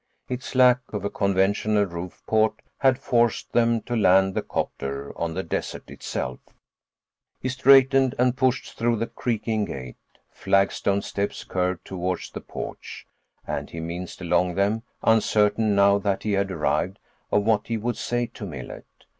[0.27, 5.43] Its lack of a conventional roofport had forced them to land the 'copter on the
[5.43, 6.39] desert itself.
[7.39, 9.97] He straightened and pushed through the creaking gate.
[10.31, 13.05] Flagstone steps curved toward the porch,
[13.45, 16.97] and he minced along them, uncertain, now that he had arrived,
[17.31, 18.87] of what he would say to Millet.